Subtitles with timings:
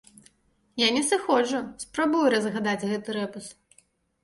[0.83, 3.55] Я не сыходжу, спрабую разгадаць гэты рэбус.